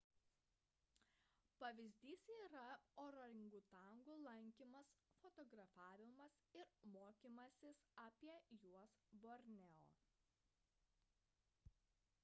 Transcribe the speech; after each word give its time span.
pavyzdys 1.63 2.23
yra 2.35 2.63
orangutanų 3.03 4.15
lankymas 4.23 4.89
fotografavimas 5.19 6.39
ir 6.61 6.73
mokymasis 6.95 7.85
apie 8.07 8.35
juos 8.65 8.99
borneo 9.27 9.87